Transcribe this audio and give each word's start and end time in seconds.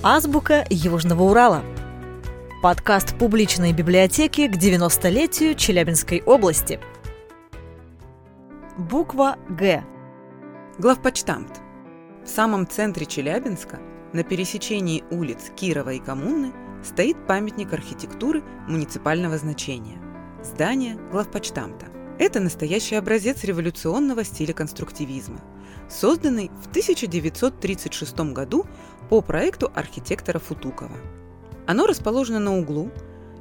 Азбука 0.00 0.64
Южного 0.70 1.24
Урала. 1.24 1.64
Подкаст 2.62 3.18
публичной 3.18 3.72
библиотеки 3.72 4.46
к 4.46 4.54
90-летию 4.54 5.56
Челябинской 5.56 6.22
области. 6.22 6.78
Буква 8.76 9.38
«Г». 9.48 9.84
Главпочтамт. 10.78 11.50
В 12.24 12.28
самом 12.28 12.68
центре 12.68 13.06
Челябинска, 13.06 13.80
на 14.12 14.22
пересечении 14.22 15.02
улиц 15.10 15.50
Кирова 15.56 15.90
и 15.90 15.98
Коммуны, 15.98 16.52
стоит 16.84 17.16
памятник 17.26 17.72
архитектуры 17.72 18.44
муниципального 18.68 19.36
значения– 19.36 19.98
здание 20.44 20.96
главпочтамта. 21.10 21.86
Это 22.18 22.40
настоящий 22.40 22.96
образец 22.96 23.44
революционного 23.44 24.24
стиля 24.24 24.52
конструктивизма, 24.52 25.40
созданный 25.88 26.50
в 26.62 26.68
1936 26.68 28.18
году 28.32 28.66
по 29.08 29.20
проекту 29.20 29.70
архитектора 29.72 30.40
Футукова. 30.40 30.96
Оно 31.66 31.86
расположено 31.86 32.40
на 32.40 32.58
углу, 32.58 32.90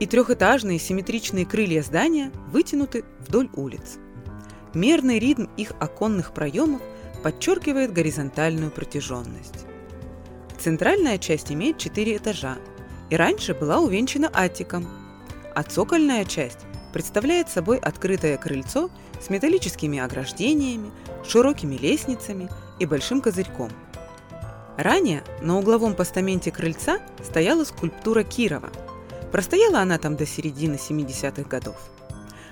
и 0.00 0.06
трехэтажные 0.06 0.78
симметричные 0.78 1.46
крылья 1.46 1.82
здания 1.82 2.30
вытянуты 2.52 3.04
вдоль 3.20 3.48
улиц. 3.54 3.98
Мерный 4.74 5.18
ритм 5.18 5.46
их 5.56 5.72
оконных 5.80 6.32
проемов 6.34 6.82
подчеркивает 7.22 7.92
горизонтальную 7.92 8.70
протяженность. 8.70 9.64
Центральная 10.58 11.18
часть 11.18 11.50
имеет 11.50 11.78
четыре 11.78 12.16
этажа 12.16 12.58
и 13.10 13.16
раньше 13.16 13.54
была 13.54 13.80
увенчана 13.80 14.30
атиком, 14.32 14.86
а 15.54 15.62
цокольная 15.62 16.24
часть 16.24 16.67
представляет 16.92 17.48
собой 17.48 17.78
открытое 17.78 18.36
крыльцо 18.36 18.90
с 19.20 19.30
металлическими 19.30 19.98
ограждениями, 19.98 20.90
широкими 21.26 21.76
лестницами 21.76 22.48
и 22.78 22.86
большим 22.86 23.20
козырьком– 23.20 23.70
Ранее 24.78 25.24
на 25.42 25.58
угловом 25.58 25.94
постаменте 25.94 26.52
крыльца 26.52 27.00
стояла 27.24 27.64
скульптура 27.64 28.22
Кирова. 28.22 28.70
Простояла 29.32 29.80
она 29.80 29.98
там 29.98 30.14
до 30.14 30.24
середины 30.24 30.76
70-х 30.76 31.42
годов. 31.48 31.74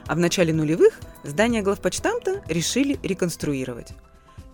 А 0.09 0.17
в 0.17 0.19
начале 0.19 0.53
нулевых 0.53 0.99
здание 1.23 1.63
главпочтамта 1.63 2.43
решили 2.49 2.99
реконструировать. 3.05 3.93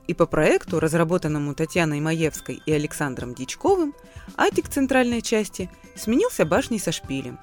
И 0.07 0.13
по 0.13 0.27
проекту, 0.27 0.81
разработанному 0.81 1.55
Татьяной 1.55 2.01
Маевской 2.01 2.61
и 2.67 2.73
Александром 2.73 3.35
Дичковым, 3.35 3.95
атик 4.37 4.69
центральной 4.69 5.23
части 5.23 5.71
сменился 5.97 6.45
башней 6.45 6.79
со 6.79 6.93
шпилем, 6.93 7.39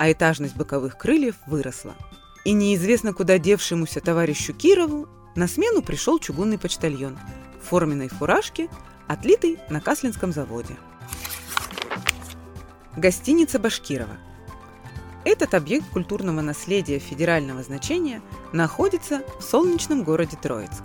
а 0.00 0.10
этажность 0.10 0.56
боковых 0.56 0.96
крыльев 0.96 1.34
выросла. 1.46 1.94
И 2.46 2.52
неизвестно 2.52 3.12
куда 3.12 3.36
девшемуся 3.36 4.00
товарищу 4.00 4.54
Кирову 4.54 5.06
на 5.36 5.46
смену 5.46 5.82
пришел 5.82 6.18
чугунный 6.18 6.58
почтальон 6.58 7.18
в 7.60 7.66
форменной 7.68 8.08
фуражке 8.08 8.70
отлитый 9.08 9.58
на 9.68 9.82
Каслинском 9.82 10.32
заводе. 10.32 10.74
Гостиница 12.96 13.58
Башкирова. 13.58 14.16
Этот 15.26 15.52
объект 15.52 15.86
культурного 15.90 16.40
наследия 16.40 16.98
федерального 16.98 17.62
значения 17.62 18.22
находится 18.54 19.22
в 19.38 19.42
солнечном 19.42 20.02
городе 20.02 20.38
Троицк. 20.40 20.82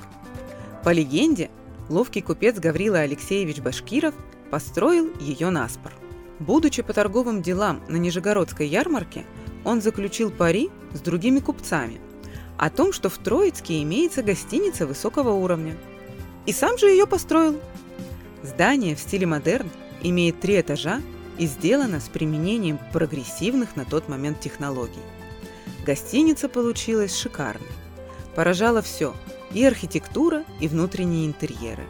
По 0.83 0.91
легенде, 0.91 1.49
ловкий 1.87 2.21
купец 2.21 2.59
Гаврила 2.59 2.99
Алексеевич 2.99 3.59
Башкиров 3.59 4.13
построил 4.51 5.09
ее 5.21 5.51
наспор. 5.51 5.93
Будучи 6.39 6.81
по 6.81 6.93
торговым 6.93 7.41
делам 7.41 7.81
на 7.87 7.97
Нижегородской 7.97 8.67
ярмарке, 8.67 9.25
он 9.63 9.81
заключил 9.81 10.31
пари 10.31 10.69
с 10.93 10.99
другими 10.99 11.39
купцами 11.39 11.99
о 12.57 12.69
том, 12.69 12.93
что 12.93 13.09
в 13.09 13.17
Троицке 13.17 13.81
имеется 13.83 14.23
гостиница 14.23 14.87
высокого 14.87 15.31
уровня. 15.31 15.75
И 16.45 16.53
сам 16.53 16.77
же 16.77 16.87
ее 16.87 17.05
построил– 17.07 17.59
Здание 18.45 18.95
в 18.95 18.99
стиле 18.99 19.25
модерн 19.25 19.71
имеет 20.03 20.39
три 20.39 20.61
этажа 20.61 21.01
и 21.39 21.47
сделано 21.47 21.99
с 21.99 22.07
применением 22.07 22.79
прогрессивных 22.93 23.75
на 23.75 23.85
тот 23.85 24.07
момент 24.07 24.39
технологий. 24.39 25.01
Гостиница 25.83 26.47
получилась 26.47 27.17
шикарной. 27.17 27.67
Поражало 28.35 28.83
все– 28.83 29.15
и 29.51 29.63
архитектура, 29.63 30.43
и 30.59 30.67
внутренние 30.67 31.25
интерьеры. 31.25 31.83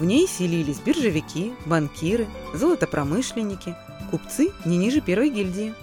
В 0.00 0.04
ней 0.04 0.26
селились 0.26 0.80
биржевики, 0.80 1.52
банкиры, 1.66 2.26
золотопромышленники, 2.54 3.76
купцы 4.10 4.50
не 4.64 4.78
ниже 4.78 5.02
первой 5.02 5.28
гильдии. 5.28 5.74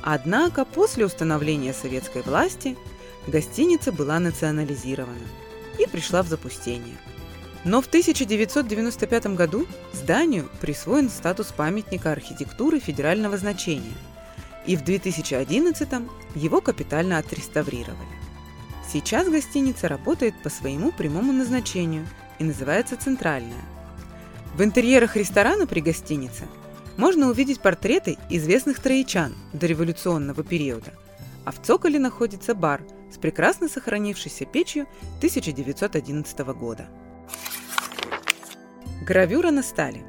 Однако 0.00 0.64
после 0.64 1.04
установления 1.04 1.74
советской 1.74 2.22
власти 2.22 2.78
гостиница 3.26 3.90
была 3.90 4.20
национализирована 4.20 5.26
и 5.76 5.86
пришла 5.86 6.22
в 6.22 6.28
запустение– 6.28 6.96
но 7.64 7.82
в 7.82 7.86
1995 7.86 9.26
году 9.34 9.66
зданию 9.92 10.48
присвоен 10.60 11.10
статус 11.10 11.48
памятника 11.48 12.12
архитектуры 12.12 12.78
федерального 12.78 13.36
значения, 13.36 13.94
и 14.66 14.76
в 14.76 14.84
2011 14.84 15.88
его 16.34 16.60
капитально 16.60 17.18
отреставрировали. 17.18 18.17
Сейчас 18.90 19.28
гостиница 19.28 19.86
работает 19.86 20.34
по 20.42 20.48
своему 20.48 20.92
прямому 20.92 21.30
назначению 21.34 22.06
и 22.38 22.44
называется 22.44 22.96
«Центральная». 22.96 23.60
В 24.54 24.62
интерьерах 24.62 25.14
ресторана 25.14 25.66
при 25.66 25.80
гостинице 25.80 26.44
можно 26.96 27.28
увидеть 27.28 27.60
портреты 27.60 28.16
известных 28.30 28.80
троичан 28.80 29.34
до 29.52 29.66
революционного 29.66 30.42
периода, 30.42 30.94
а 31.44 31.52
в 31.52 31.60
цоколе 31.60 31.98
находится 31.98 32.54
бар 32.54 32.80
с 33.12 33.18
прекрасно 33.18 33.68
сохранившейся 33.68 34.46
печью 34.46 34.86
1911 35.18 36.38
года. 36.58 36.88
Гравюра 39.02 39.50
на 39.50 39.62
стали. 39.62 40.02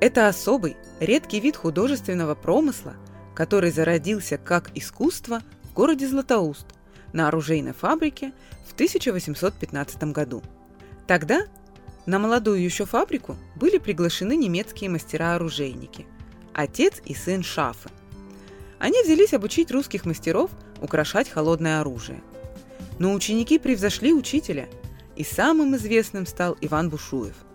Это 0.00 0.28
особый, 0.28 0.76
редкий 1.00 1.40
вид 1.40 1.56
художественного 1.56 2.36
промысла, 2.36 2.94
который 3.34 3.72
зародился 3.72 4.38
как 4.38 4.70
искусство 4.76 5.42
в 5.64 5.74
городе 5.74 6.06
Златоуст 6.06 6.77
на 7.12 7.28
оружейной 7.28 7.72
фабрике 7.72 8.32
в 8.66 8.74
1815 8.74 10.04
году. 10.12 10.42
Тогда 11.06 11.46
на 12.06 12.18
молодую 12.18 12.62
еще 12.62 12.84
фабрику 12.84 13.36
были 13.56 13.78
приглашены 13.78 14.36
немецкие 14.36 14.90
мастера-оружейники– 14.90 16.06
отец 16.54 17.00
и 17.04 17.14
сын 17.14 17.42
Шафы. 17.42 17.90
Они 18.78 19.02
взялись 19.02 19.34
обучить 19.34 19.70
русских 19.70 20.04
мастеров 20.04 20.50
украшать 20.80 21.28
холодное 21.28 21.80
оружие. 21.80 22.20
Но 22.98 23.12
ученики 23.12 23.58
превзошли 23.58 24.12
учителя, 24.12 24.68
и 25.16 25.24
самым 25.24 25.74
известным 25.76 26.26
стал 26.26 26.56
Иван 26.60 26.90
Бушуев– 26.90 27.34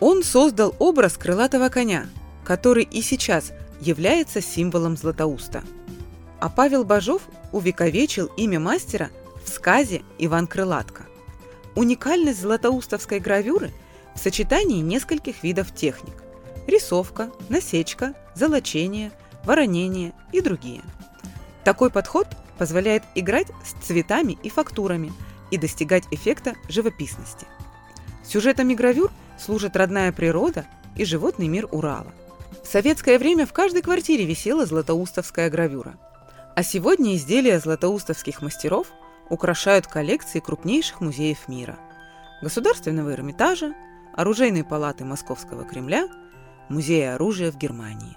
он 0.00 0.22
создал 0.22 0.74
образ 0.78 1.16
крылатого 1.16 1.68
коня, 1.68 2.08
который 2.44 2.84
и 2.84 3.00
сейчас 3.00 3.52
является 3.80 4.40
символом 4.40 4.96
Златоуста. 4.96 5.62
А 6.44 6.50
Павел 6.50 6.84
Бажов 6.84 7.22
увековечил 7.52 8.26
имя 8.36 8.60
мастера 8.60 9.08
в 9.42 9.48
сказе 9.48 10.02
«Иван 10.18 10.46
Крылатко». 10.46 11.06
Уникальность 11.74 12.42
златоустовской 12.42 13.18
гравюры 13.18 13.72
в 14.14 14.18
сочетании 14.18 14.82
нескольких 14.82 15.42
видов 15.42 15.74
техник– 15.74 16.22
рисовка, 16.66 17.30
насечка, 17.48 18.12
золочение, 18.34 19.10
воронение 19.46 20.12
и 20.32 20.42
другие. 20.42 20.82
Такой 21.64 21.88
подход 21.88 22.26
позволяет 22.58 23.04
играть 23.14 23.48
с 23.64 23.82
цветами 23.82 24.36
и 24.42 24.50
фактурами 24.50 25.14
и 25.50 25.56
достигать 25.56 26.04
эффекта 26.10 26.56
живописности. 26.68 27.46
Сюжетами 28.22 28.74
гравюр– 28.74 29.10
служат 29.42 29.76
родная 29.76 30.12
природа 30.12 30.66
и 30.94 31.06
животный 31.06 31.48
мир 31.48 31.68
Урала. 31.70 32.12
В 32.62 32.66
советское 32.66 33.18
время 33.18 33.46
в 33.46 33.54
каждой 33.54 33.80
квартире 33.80 34.26
висела 34.26 34.66
златоустовская 34.66 35.48
гравюра. 35.48 35.94
А 36.56 36.62
сегодня 36.62 37.16
изделия 37.16 37.58
златоустовских 37.58 38.40
мастеров 38.40 38.92
украшают 39.28 39.88
коллекции 39.88 40.38
крупнейших 40.38 41.00
музеев 41.00 41.48
мира– 41.48 41.78
Государственного 42.42 43.12
Эрмитажа, 43.12 43.74
Оружейной 44.12 44.64
палаты 44.64 45.04
Московского 45.04 45.64
Кремля, 45.64 46.08
Музея 46.68 47.14
оружия 47.14 47.50
в 47.50 47.56
Германии. 47.56 48.16